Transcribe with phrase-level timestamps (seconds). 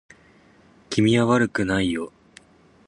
[0.89, 2.11] 君は悪くないよ